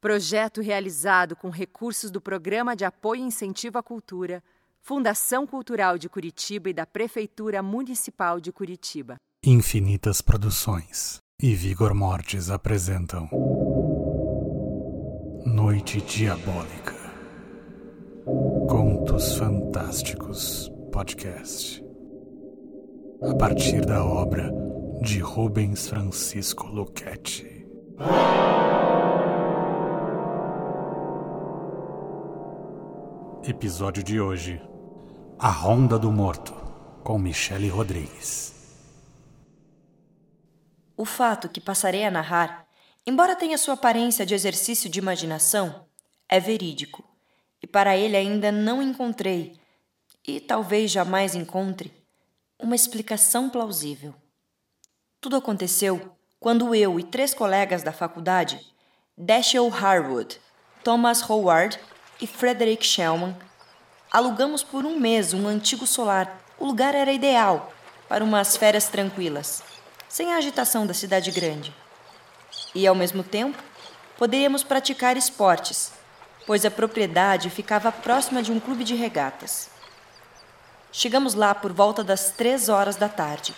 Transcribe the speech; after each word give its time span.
Projeto 0.00 0.62
realizado 0.62 1.36
com 1.36 1.50
recursos 1.50 2.10
do 2.10 2.22
Programa 2.22 2.74
de 2.74 2.86
Apoio 2.86 3.22
e 3.22 3.26
Incentivo 3.26 3.76
à 3.76 3.82
Cultura, 3.82 4.42
Fundação 4.80 5.46
Cultural 5.46 5.98
de 5.98 6.08
Curitiba 6.08 6.70
e 6.70 6.72
da 6.72 6.86
Prefeitura 6.86 7.62
Municipal 7.62 8.40
de 8.40 8.50
Curitiba. 8.50 9.16
Infinitas 9.44 10.22
Produções 10.22 11.20
e 11.42 11.54
Vigor 11.54 11.94
Mortis 11.94 12.50
apresentam 12.50 13.28
Noite 15.44 16.00
Diabólica 16.00 16.94
Contos 18.68 19.36
Fantásticos 19.36 20.70
Podcast 20.90 21.84
a 23.22 23.34
partir 23.34 23.84
da 23.84 24.02
obra 24.02 24.50
de 25.02 25.18
Rubens 25.18 25.88
Francisco 25.88 26.66
Luchetti. 26.68 27.66
Episódio 33.42 34.02
de 34.02 34.20
hoje: 34.20 34.60
A 35.38 35.48
Ronda 35.48 35.98
do 35.98 36.12
Morto, 36.12 36.52
com 37.02 37.18
Michele 37.18 37.68
Rodrigues. 37.68 38.52
O 40.94 41.06
fato 41.06 41.48
que 41.48 41.58
passarei 41.58 42.04
a 42.04 42.10
narrar, 42.10 42.66
embora 43.06 43.34
tenha 43.34 43.56
sua 43.56 43.74
aparência 43.74 44.26
de 44.26 44.34
exercício 44.34 44.90
de 44.90 44.98
imaginação, 44.98 45.86
é 46.28 46.38
verídico, 46.38 47.02
e 47.62 47.66
para 47.66 47.96
ele 47.96 48.14
ainda 48.14 48.52
não 48.52 48.82
encontrei, 48.82 49.58
e 50.28 50.38
talvez 50.38 50.90
jamais 50.90 51.34
encontre, 51.34 51.90
uma 52.58 52.76
explicação 52.76 53.48
plausível. 53.48 54.14
Tudo 55.18 55.36
aconteceu 55.36 56.14
quando 56.38 56.74
eu 56.74 57.00
e 57.00 57.04
três 57.04 57.32
colegas 57.32 57.82
da 57.82 57.90
faculdade, 57.90 58.60
Dashiell 59.16 59.72
Harwood, 59.72 60.38
Thomas 60.84 61.22
Howard 61.28 61.80
e 62.20 62.26
Frederick 62.26 62.84
Shellman, 62.84 63.36
alugamos 64.10 64.62
por 64.62 64.84
um 64.84 64.98
mês 64.98 65.32
um 65.32 65.46
antigo 65.46 65.86
solar. 65.86 66.40
O 66.58 66.66
lugar 66.66 66.94
era 66.94 67.12
ideal 67.12 67.72
para 68.08 68.22
umas 68.22 68.56
férias 68.56 68.88
tranquilas, 68.88 69.62
sem 70.08 70.32
a 70.32 70.36
agitação 70.36 70.86
da 70.86 70.92
cidade 70.92 71.30
grande. 71.30 71.74
E, 72.74 72.86
ao 72.86 72.94
mesmo 72.94 73.22
tempo, 73.22 73.56
poderíamos 74.18 74.62
praticar 74.62 75.16
esportes, 75.16 75.92
pois 76.46 76.64
a 76.66 76.70
propriedade 76.70 77.48
ficava 77.48 77.90
próxima 77.90 78.42
de 78.42 78.52
um 78.52 78.60
clube 78.60 78.84
de 78.84 78.94
regatas. 78.94 79.70
Chegamos 80.92 81.34
lá 81.34 81.54
por 81.54 81.72
volta 81.72 82.02
das 82.02 82.30
três 82.32 82.68
horas 82.68 82.96
da 82.96 83.08
tarde 83.08 83.54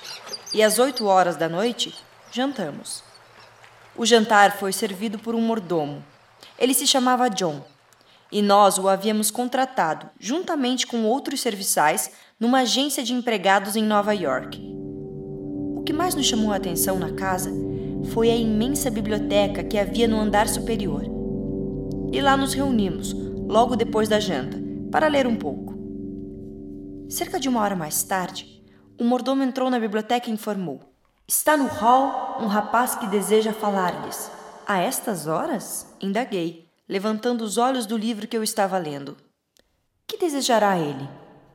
e 0.53 0.63
às 0.63 0.79
oito 0.79 1.07
horas 1.07 1.35
da 1.35 1.49
noite 1.49 1.95
jantamos. 2.31 3.03
O 3.97 4.05
jantar 4.05 4.59
foi 4.59 4.73
servido 4.73 5.19
por 5.19 5.35
um 5.35 5.41
mordomo. 5.41 6.05
Ele 6.59 6.75
se 6.75 6.87
chamava 6.87 7.31
John 7.31 7.65
e 8.33 8.41
nós 8.41 8.79
o 8.79 8.89
havíamos 8.89 9.31
contratado, 9.31 10.09
juntamente 10.19 10.87
com 10.87 11.05
outros 11.05 11.43
serviçais, 11.43 12.11
numa 12.41 12.61
agência 12.61 13.03
de 13.03 13.13
empregados 13.13 13.77
em 13.77 13.85
Nova 13.85 14.15
York. 14.15 14.59
O 15.77 15.83
que 15.85 15.93
mais 15.93 16.15
nos 16.15 16.27
chamou 16.27 16.51
a 16.51 16.57
atenção 16.57 16.99
na 16.99 17.13
casa 17.13 17.53
foi 18.13 18.31
a 18.31 18.37
imensa 18.37 18.91
biblioteca 18.91 19.63
que 19.63 19.79
havia 19.79 20.09
no 20.09 20.19
andar 20.19 20.49
superior. 20.49 21.05
E 22.11 22.21
lá 22.21 22.37
nos 22.37 22.55
reunimos, 22.55 23.13
logo 23.47 23.77
depois 23.77 24.09
da 24.09 24.19
janta, 24.19 24.59
para 24.91 25.09
ler 25.09 25.27
um 25.27 25.37
pouco. 25.37 25.75
Cerca 27.09 27.39
de 27.39 27.49
uma 27.49 27.61
hora 27.61 27.77
mais 27.77 28.03
tarde, 28.03 28.65
o 28.99 29.05
mordomo 29.05 29.43
entrou 29.43 29.69
na 29.69 29.79
biblioteca 29.79 30.31
e 30.31 30.33
informou: 30.33 30.81
Está 31.29 31.57
no 31.57 31.67
hall 31.67 32.39
um 32.41 32.47
rapaz 32.47 32.95
que 32.95 33.07
deseja 33.07 33.53
falar-lhes. 33.53 34.31
A 34.67 34.81
estas 34.81 35.27
horas? 35.27 35.87
Indaguei 36.01 36.72
levantando 36.89 37.43
os 37.43 37.59
olhos 37.59 37.87
do 37.87 37.97
livro 37.97 38.27
que 38.27 38.37
eu 38.37 38.43
estava 38.43 38.79
lendo. 38.79 39.17
Que 40.07 40.19
desejará 40.19 40.79
ele? 40.79 41.09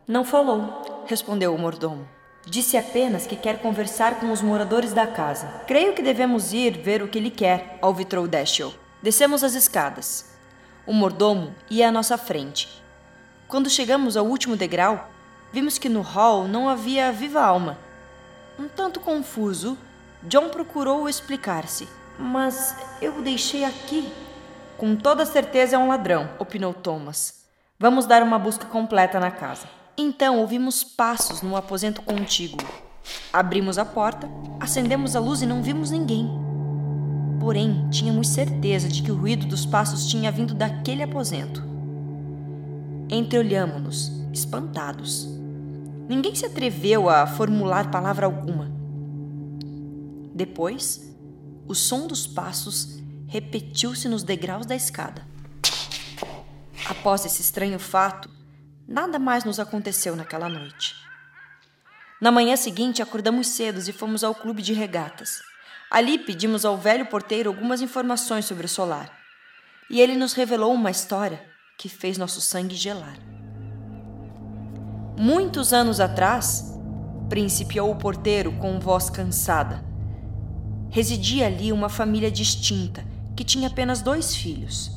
Não 0.07 0.23
falou, 0.23 1.03
respondeu 1.05 1.53
o 1.53 1.59
mordomo. 1.59 2.07
Disse 2.45 2.77
apenas 2.77 3.27
que 3.27 3.35
quer 3.35 3.61
conversar 3.61 4.19
com 4.19 4.31
os 4.31 4.41
moradores 4.41 4.93
da 4.93 5.05
casa. 5.05 5.47
Creio 5.67 5.93
que 5.93 6.01
devemos 6.01 6.53
ir 6.53 6.77
ver 6.77 7.01
o 7.03 7.07
que 7.07 7.17
ele 7.17 7.29
quer, 7.29 7.77
alvitrou 7.81 8.27
Dashiell. 8.27 8.73
Descemos 9.03 9.43
as 9.43 9.53
escadas. 9.53 10.37
O 10.85 10.93
mordomo 10.93 11.53
ia 11.69 11.89
à 11.89 11.91
nossa 11.91 12.17
frente. 12.17 12.81
Quando 13.47 13.69
chegamos 13.69 14.15
ao 14.15 14.25
último 14.25 14.55
degrau, 14.55 15.09
vimos 15.51 15.77
que 15.77 15.89
no 15.89 16.01
hall 16.01 16.47
não 16.47 16.69
havia 16.69 17.11
viva 17.11 17.41
alma. 17.41 17.77
Um 18.57 18.67
tanto 18.67 19.01
confuso, 19.01 19.77
John 20.23 20.49
procurou 20.49 21.07
explicar-se. 21.07 21.87
Mas 22.17 22.75
eu 23.01 23.17
o 23.17 23.21
deixei 23.21 23.63
aqui, 23.63 24.09
com 24.77 24.95
toda 24.95 25.25
certeza 25.25 25.75
é 25.75 25.79
um 25.79 25.87
ladrão, 25.87 26.29
opinou 26.37 26.73
Thomas. 26.73 27.43
Vamos 27.79 28.05
dar 28.05 28.21
uma 28.21 28.37
busca 28.37 28.65
completa 28.65 29.19
na 29.19 29.31
casa. 29.31 29.67
Então 29.97 30.39
ouvimos 30.39 30.83
passos 30.83 31.41
no 31.41 31.55
aposento 31.55 32.01
contíguo. 32.03 32.59
Abrimos 33.33 33.77
a 33.77 33.85
porta, 33.85 34.29
acendemos 34.59 35.15
a 35.15 35.19
luz 35.19 35.41
e 35.41 35.45
não 35.47 35.63
vimos 35.63 35.89
ninguém. 35.89 36.29
Porém, 37.39 37.87
tínhamos 37.89 38.27
certeza 38.27 38.87
de 38.87 39.01
que 39.01 39.11
o 39.11 39.15
ruído 39.15 39.47
dos 39.47 39.65
passos 39.65 40.05
tinha 40.05 40.31
vindo 40.31 40.53
daquele 40.53 41.01
aposento. 41.01 41.63
Entreolhamo-nos, 43.09 44.11
espantados. 44.31 45.27
Ninguém 46.07 46.35
se 46.35 46.45
atreveu 46.45 47.09
a 47.09 47.25
formular 47.25 47.89
palavra 47.89 48.25
alguma. 48.25 48.71
Depois, 50.33 51.15
o 51.67 51.73
som 51.73 52.05
dos 52.05 52.27
passos 52.27 52.99
repetiu-se 53.27 54.07
nos 54.07 54.23
degraus 54.23 54.65
da 54.65 54.75
escada. 54.75 55.25
Após 56.89 57.25
esse 57.25 57.41
estranho 57.41 57.77
fato, 57.77 58.29
nada 58.87 59.19
mais 59.19 59.43
nos 59.43 59.59
aconteceu 59.59 60.15
naquela 60.15 60.47
noite. 60.47 60.95
Na 62.21 62.31
manhã 62.31 62.55
seguinte, 62.55 63.01
acordamos 63.01 63.47
cedo 63.47 63.79
e 63.87 63.91
fomos 63.91 64.23
ao 64.23 64.33
clube 64.33 64.61
de 64.61 64.73
regatas. 64.73 65.41
Ali 65.91 66.17
pedimos 66.17 66.65
ao 66.65 66.77
velho 66.77 67.05
porteiro 67.05 67.49
algumas 67.49 67.81
informações 67.81 68.45
sobre 68.45 68.65
o 68.65 68.69
solar. 68.69 69.11
E 69.89 70.01
ele 70.01 70.15
nos 70.15 70.33
revelou 70.33 70.73
uma 70.73 70.89
história 70.89 71.45
que 71.77 71.89
fez 71.89 72.17
nosso 72.17 72.41
sangue 72.41 72.75
gelar. 72.75 73.17
Muitos 75.17 75.73
anos 75.73 75.99
atrás, 75.99 76.73
principiou 77.29 77.91
o 77.91 77.95
porteiro 77.95 78.53
com 78.53 78.79
voz 78.79 79.09
cansada, 79.09 79.83
residia 80.89 81.47
ali 81.47 81.71
uma 81.71 81.89
família 81.89 82.31
distinta 82.31 83.03
que 83.37 83.43
tinha 83.43 83.67
apenas 83.67 84.01
dois 84.01 84.35
filhos, 84.35 84.91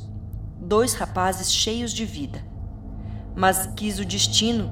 dois 0.59 0.95
rapazes 0.95 1.53
cheios 1.53 1.93
de 1.93 2.03
vida. 2.03 2.43
Mas 3.35 3.69
quis 3.75 3.99
o 3.99 4.03
destino 4.03 4.71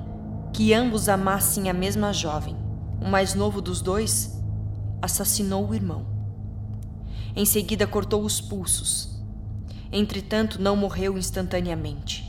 que 0.52 0.74
ambos 0.74 1.07
amassem 1.07 1.69
a 1.69 1.74
mesma 1.74 2.12
jovem. 2.12 2.58
O 3.00 3.08
mais 3.08 3.35
novo 3.35 3.62
dos 3.62 3.79
dois 3.79 4.41
assassinou 5.00 5.69
o 5.69 5.75
irmão. 5.75 6.03
Em 7.35 7.46
seguida, 7.46 7.85
cortou 7.85 8.24
os 8.24 8.41
pulsos. 8.41 9.22
Entretanto, 9.91 10.59
não 10.59 10.75
morreu 10.75 11.16
instantaneamente. 11.16 12.28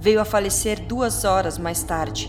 Veio 0.00 0.20
a 0.20 0.24
falecer 0.24 0.84
duas 0.86 1.24
horas 1.24 1.56
mais 1.56 1.84
tarde, 1.84 2.28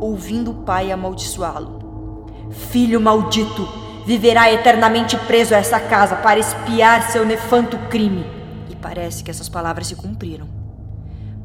ouvindo 0.00 0.50
o 0.50 0.62
pai 0.64 0.90
amaldiçoá-lo. 0.90 2.26
Filho 2.50 3.00
maldito! 3.00 3.87
Viverá 4.06 4.52
eternamente 4.52 5.16
preso 5.16 5.54
a 5.54 5.58
essa 5.58 5.78
casa 5.78 6.16
para 6.16 6.38
espiar 6.38 7.10
seu 7.10 7.26
nefanto 7.26 7.76
crime. 7.88 8.24
E 8.68 8.76
parece 8.76 9.22
que 9.22 9.30
essas 9.30 9.48
palavras 9.48 9.86
se 9.86 9.96
cumpriram. 9.96 10.48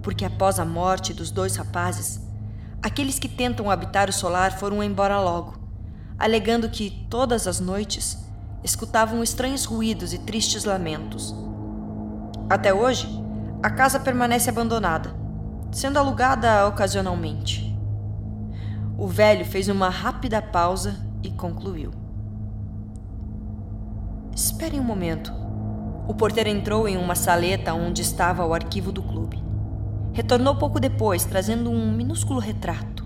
Porque 0.01 0.25
após 0.25 0.59
a 0.59 0.65
morte 0.65 1.13
dos 1.13 1.31
dois 1.31 1.55
rapazes, 1.55 2.21
aqueles 2.81 3.19
que 3.19 3.27
tentam 3.27 3.69
habitar 3.69 4.09
o 4.09 4.13
solar 4.13 4.57
foram 4.57 4.83
embora 4.83 5.19
logo, 5.19 5.55
alegando 6.17 6.69
que 6.69 7.07
todas 7.09 7.47
as 7.47 7.59
noites 7.59 8.17
escutavam 8.63 9.23
estranhos 9.23 9.65
ruídos 9.65 10.13
e 10.13 10.17
tristes 10.17 10.63
lamentos. 10.63 11.35
Até 12.49 12.73
hoje, 12.73 13.07
a 13.61 13.69
casa 13.69 13.99
permanece 13.99 14.49
abandonada, 14.49 15.15
sendo 15.71 15.97
alugada 15.97 16.67
ocasionalmente. 16.67 17.73
O 18.97 19.07
velho 19.07 19.45
fez 19.45 19.67
uma 19.67 19.89
rápida 19.89 20.41
pausa 20.41 20.95
e 21.23 21.29
concluiu. 21.31 22.02
Esperem 24.35 24.79
um 24.79 24.83
momento. 24.83 25.31
O 26.07 26.13
porteiro 26.15 26.49
entrou 26.49 26.87
em 26.87 26.97
uma 26.97 27.13
saleta 27.13 27.73
onde 27.73 28.01
estava 28.01 28.43
o 28.43 28.53
arquivo 28.53 28.91
do 28.91 29.03
clube. 29.03 29.43
Retornou 30.11 30.55
pouco 30.55 30.79
depois, 30.79 31.23
trazendo 31.23 31.69
um 31.69 31.91
minúsculo 31.91 32.39
retrato. 32.39 33.05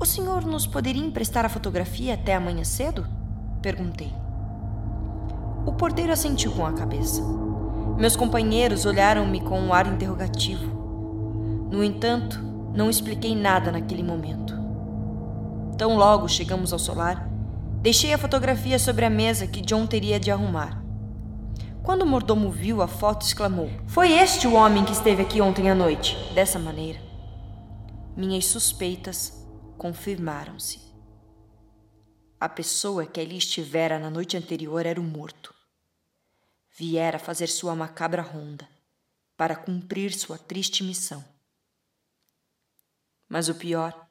O 0.00 0.04
senhor 0.04 0.44
nos 0.44 0.66
poderia 0.66 1.04
emprestar 1.04 1.44
a 1.44 1.48
fotografia 1.48 2.14
até 2.14 2.34
amanhã 2.34 2.64
cedo? 2.64 3.06
Perguntei. 3.62 4.12
O 5.64 5.72
porteiro 5.72 6.12
assentiu 6.12 6.50
com 6.50 6.66
a 6.66 6.72
cabeça. 6.72 7.22
Meus 7.96 8.16
companheiros 8.16 8.84
olharam-me 8.84 9.40
com 9.40 9.60
um 9.60 9.72
ar 9.72 9.86
interrogativo. 9.86 11.68
No 11.70 11.84
entanto, 11.84 12.40
não 12.74 12.90
expliquei 12.90 13.34
nada 13.34 13.70
naquele 13.70 14.02
momento. 14.02 14.54
Tão 15.78 15.96
logo 15.96 16.28
chegamos 16.28 16.72
ao 16.72 16.78
solar, 16.78 17.35
Deixei 17.80 18.12
a 18.12 18.18
fotografia 18.18 18.78
sobre 18.78 19.04
a 19.04 19.10
mesa 19.10 19.46
que 19.46 19.60
John 19.60 19.86
teria 19.86 20.18
de 20.18 20.30
arrumar. 20.30 20.82
Quando 21.84 22.02
o 22.02 22.06
mordomo 22.06 22.50
viu 22.50 22.82
a 22.82 22.88
foto, 22.88 23.24
exclamou: 23.24 23.70
Foi 23.86 24.12
este 24.12 24.48
o 24.48 24.54
homem 24.54 24.84
que 24.84 24.92
esteve 24.92 25.22
aqui 25.22 25.40
ontem 25.40 25.70
à 25.70 25.74
noite. 25.74 26.16
Dessa 26.34 26.58
maneira, 26.58 26.98
minhas 28.16 28.46
suspeitas 28.46 29.32
confirmaram-se. 29.78 30.80
A 32.40 32.48
pessoa 32.48 33.06
que 33.06 33.20
ali 33.20 33.38
estivera 33.38 33.98
na 33.98 34.10
noite 34.10 34.36
anterior 34.36 34.84
era 34.84 35.00
o 35.00 35.04
morto. 35.04 35.54
Viera 36.76 37.18
fazer 37.18 37.46
sua 37.46 37.74
macabra 37.74 38.20
ronda 38.20 38.68
para 39.36 39.54
cumprir 39.54 40.12
sua 40.12 40.36
triste 40.36 40.82
missão. 40.82 41.24
Mas 43.28 43.48
o 43.48 43.54
pior 43.54 44.08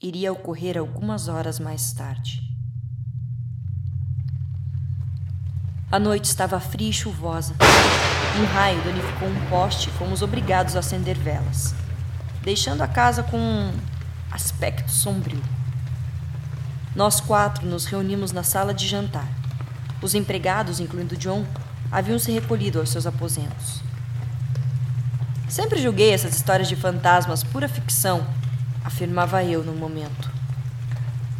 iria 0.00 0.32
ocorrer 0.32 0.78
algumas 0.78 1.28
horas 1.28 1.58
mais 1.58 1.92
tarde. 1.92 2.47
A 5.90 5.98
noite 5.98 6.26
estava 6.26 6.60
fria 6.60 6.90
e 6.90 6.92
chuvosa. 6.92 7.54
Um 8.38 8.44
raio 8.44 8.78
danificou 8.82 9.26
um 9.26 9.46
poste 9.48 9.88
e 9.88 9.92
fomos 9.92 10.20
obrigados 10.20 10.76
a 10.76 10.80
acender 10.80 11.16
velas, 11.16 11.74
deixando 12.42 12.82
a 12.82 12.86
casa 12.86 13.22
com 13.22 13.38
um 13.38 13.72
aspecto 14.30 14.90
sombrio. 14.90 15.42
Nós 16.94 17.22
quatro 17.22 17.66
nos 17.66 17.86
reunimos 17.86 18.32
na 18.32 18.42
sala 18.42 18.74
de 18.74 18.86
jantar. 18.86 19.26
Os 20.02 20.14
empregados, 20.14 20.78
incluindo 20.78 21.16
John, 21.16 21.46
haviam 21.90 22.18
se 22.18 22.30
recolhido 22.32 22.78
aos 22.78 22.90
seus 22.90 23.06
aposentos. 23.06 23.80
Sempre 25.48 25.80
julguei 25.80 26.12
essas 26.12 26.36
histórias 26.36 26.68
de 26.68 26.76
fantasmas 26.76 27.42
pura 27.42 27.66
ficção, 27.66 28.26
afirmava 28.84 29.42
eu 29.42 29.64
no 29.64 29.72
momento. 29.72 30.30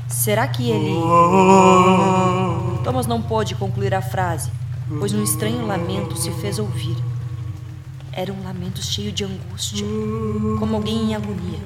Será 0.08 0.48
que 0.48 0.70
ele. 0.70 0.94
Thomas 2.88 3.06
não 3.06 3.20
pôde 3.20 3.54
concluir 3.54 3.94
a 3.94 4.00
frase, 4.00 4.50
pois 4.98 5.12
um 5.12 5.22
estranho 5.22 5.66
lamento 5.66 6.16
se 6.16 6.30
fez 6.30 6.58
ouvir. 6.58 6.96
Era 8.10 8.32
um 8.32 8.42
lamento 8.42 8.80
cheio 8.80 9.12
de 9.12 9.24
angústia, 9.24 9.84
como 10.58 10.74
alguém 10.74 11.10
em 11.10 11.14
agonia 11.14 11.58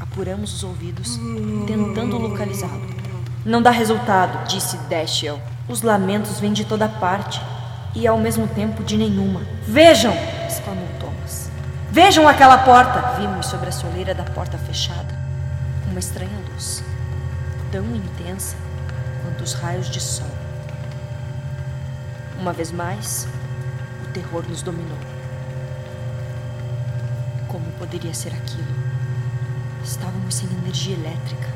apuramos 0.00 0.52
os 0.52 0.64
ouvidos, 0.64 1.16
tentando 1.64 2.18
localizá-lo. 2.18 2.88
Não 3.46 3.62
dá 3.62 3.70
resultado, 3.70 4.48
disse 4.48 4.76
Dashiell. 4.88 5.40
Os 5.68 5.82
lamentos 5.82 6.40
vêm 6.40 6.52
de 6.52 6.64
toda 6.64 6.88
parte 6.88 7.40
e 7.94 8.04
ao 8.04 8.18
mesmo 8.18 8.48
tempo 8.48 8.82
de 8.82 8.96
nenhuma. 8.96 9.42
Vejam! 9.62 10.12
exclamou 10.48 10.88
Thomas. 10.98 11.48
Vejam 11.92 12.26
aquela 12.26 12.58
porta! 12.58 13.14
Vimos 13.16 13.46
sobre 13.46 13.68
a 13.68 13.72
soleira 13.72 14.12
da 14.12 14.24
porta 14.24 14.58
fechada 14.58 15.16
uma 15.88 16.00
estranha 16.00 16.36
luz, 16.52 16.82
tão 17.70 17.84
intensa 17.94 18.56
quanto 19.22 19.42
os 19.42 19.52
raios 19.54 19.88
de 19.88 20.00
sol. 20.00 20.30
Uma 22.38 22.52
vez 22.52 22.72
mais, 22.72 23.28
o 24.04 24.12
terror 24.12 24.44
nos 24.48 24.62
dominou. 24.62 24.98
Como 27.48 27.64
poderia 27.72 28.14
ser 28.14 28.32
aquilo? 28.32 28.74
Estávamos 29.84 30.34
sem 30.34 30.48
energia 30.50 30.94
elétrica. 30.94 31.48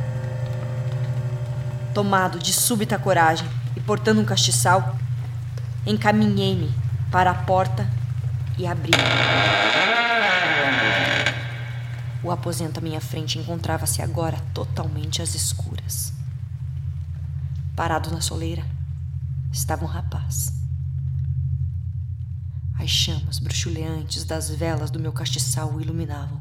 Tomado 1.95 2.39
de 2.39 2.53
súbita 2.53 2.99
coragem 2.99 3.47
e 3.77 3.81
portando 3.81 4.21
um 4.21 4.25
castiçal, 4.25 4.97
encaminhei-me 5.87 6.73
para 7.11 7.31
a 7.31 7.35
porta 7.35 7.89
e 8.59 8.67
abri. 8.67 8.93
O 12.23 12.31
aposento 12.31 12.79
à 12.79 12.81
minha 12.83 13.01
frente 13.01 13.39
encontrava-se 13.39 14.01
agora 14.03 14.39
totalmente 14.53 15.23
às 15.23 15.35
escuras. 15.35 16.13
Parado 17.77 18.11
na 18.13 18.21
soleira 18.21 18.65
estava 19.51 19.85
um 19.85 19.89
rapaz. 19.89 20.53
As 22.79 22.89
chamas 22.89 23.41
bruxuleantes 23.41 24.25
das 24.25 24.49
velas 24.49 24.91
do 24.91 25.01
meu 25.01 25.13
castiçal 25.13 25.73
o 25.73 25.81
iluminavam. 25.81 26.41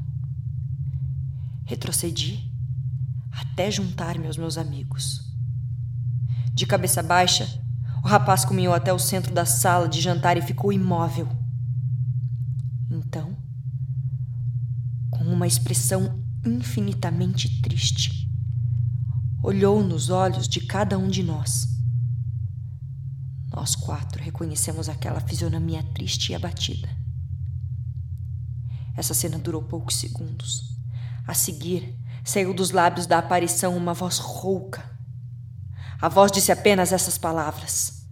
Retrocedi 1.66 2.52
até 3.32 3.72
juntar-me 3.72 4.28
aos 4.28 4.38
meus 4.38 4.60
amigos. 4.60 5.34
De 6.54 6.68
cabeça 6.68 7.02
baixa, 7.02 7.48
o 8.04 8.08
rapaz 8.08 8.46
caminhou 8.46 8.74
até 8.74 8.94
o 8.94 9.00
centro 9.00 9.34
da 9.34 9.46
sala 9.46 9.88
de 9.88 10.02
jantar 10.02 10.38
e 10.38 10.42
ficou 10.42 10.72
imóvel. 10.72 11.28
Então, 12.92 13.36
com 15.10 15.24
uma 15.24 15.48
expressão 15.48 16.24
infinitamente 16.46 17.62
triste, 17.62 18.23
olhou 19.44 19.84
nos 19.84 20.10
olhos 20.10 20.48
de 20.48 20.62
cada 20.62 20.98
um 20.98 21.10
de 21.10 21.22
nós. 21.22 21.68
Nós 23.54 23.76
quatro 23.76 24.24
reconhecemos 24.24 24.88
aquela 24.88 25.20
fisionomia 25.20 25.84
triste 25.94 26.32
e 26.32 26.36
abatida. 26.36 26.90
Essa 28.96 29.14
cena 29.14 29.38
durou 29.38 29.62
poucos 29.62 29.98
segundos. 29.98 30.78
A 31.28 31.34
seguir, 31.34 31.94
saiu 32.24 32.54
dos 32.54 32.72
lábios 32.72 33.06
da 33.06 33.18
aparição 33.18 33.76
uma 33.76 33.94
voz 33.94 34.18
rouca. 34.18 34.90
A 36.02 36.08
voz 36.08 36.32
disse 36.32 36.52
apenas 36.52 36.94
essas 36.94 37.18
palavras: 37.18 38.06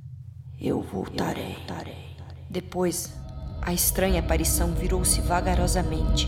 Eu 0.60 0.82
voltarei. 0.82 1.52
Eu 1.52 1.56
voltarei. 1.56 2.18
Depois, 2.50 3.10
a 3.62 3.74
estranha 3.74 4.20
aparição 4.20 4.74
virou-se 4.74 5.22
vagarosamente 5.22 6.28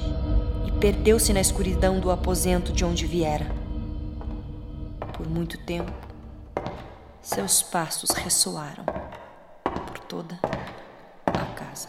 e 0.65 0.71
perdeu-se 0.79 1.33
na 1.33 1.41
escuridão 1.41 1.99
do 1.99 2.09
aposento 2.09 2.71
de 2.71 2.85
onde 2.85 3.05
viera. 3.05 3.62
Por 5.23 5.29
muito 5.29 5.57
tempo, 5.57 5.89
seus 7.21 7.63
passos 7.63 8.09
ressoaram 8.09 8.83
por 9.63 9.99
toda 9.99 10.37
a 11.25 11.45
casa. 11.55 11.87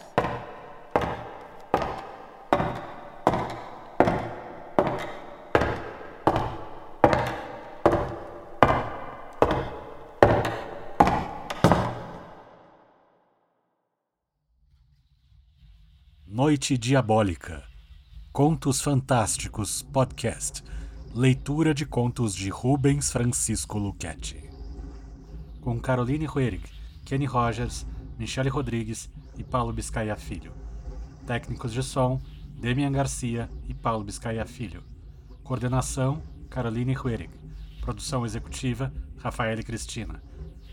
Noite 16.25 16.77
Diabólica. 16.77 17.65
Contos 18.31 18.81
Fantásticos 18.81 19.81
Podcast. 19.81 20.63
Leitura 21.17 21.73
de 21.73 21.85
contos 21.85 22.35
de 22.35 22.49
Rubens 22.49 23.09
Francisco 23.09 23.79
Luchetti. 23.79 24.49
Com 25.61 25.79
Caroline 25.79 26.27
Huerig, 26.27 26.65
Kenny 27.05 27.23
Rogers, 27.23 27.87
Michele 28.19 28.49
Rodrigues 28.49 29.09
e 29.37 29.41
Paulo 29.41 29.71
Biscaia 29.71 30.17
Filho. 30.17 30.51
Técnicos 31.25 31.71
de 31.71 31.81
som, 31.81 32.21
Demian 32.59 32.91
Garcia 32.91 33.49
e 33.65 33.73
Paulo 33.73 34.03
Biscaia 34.03 34.45
Filho. 34.45 34.83
Coordenação, 35.41 36.21
Caroline 36.49 36.97
Huerig. 36.97 37.31
Produção 37.79 38.25
executiva, 38.25 38.91
Rafael 39.17 39.63
Cristina. 39.63 40.21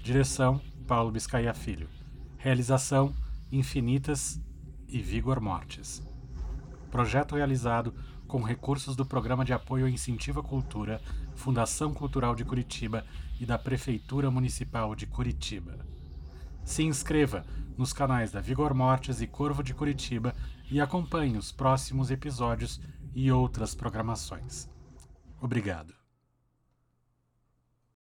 Direção, 0.02 0.60
Paulo 0.88 1.12
Biscaia 1.12 1.54
Filho. 1.54 1.88
Realização, 2.36 3.14
Infinitas 3.52 4.40
e 4.88 4.98
Vigor 5.00 5.40
Mortis. 5.40 6.02
Projeto 6.90 7.36
realizado 7.36 7.94
com 8.32 8.40
recursos 8.40 8.96
do 8.96 9.04
Programa 9.04 9.44
de 9.44 9.52
Apoio 9.52 9.84
ao 9.84 9.90
Incentivo 9.90 10.40
à 10.40 10.42
Cultura, 10.42 11.02
Fundação 11.34 11.92
Cultural 11.92 12.34
de 12.34 12.46
Curitiba 12.46 13.04
e 13.38 13.44
da 13.44 13.58
Prefeitura 13.58 14.30
Municipal 14.30 14.94
de 14.94 15.06
Curitiba. 15.06 15.78
Se 16.64 16.82
inscreva 16.82 17.44
nos 17.76 17.92
canais 17.92 18.32
da 18.32 18.40
Vigor 18.40 18.72
Mortis 18.72 19.20
e 19.20 19.26
Corvo 19.26 19.62
de 19.62 19.74
Curitiba 19.74 20.34
e 20.70 20.80
acompanhe 20.80 21.36
os 21.36 21.52
próximos 21.52 22.10
episódios 22.10 22.80
e 23.14 23.30
outras 23.30 23.74
programações. 23.74 24.66
Obrigado. 25.38 26.01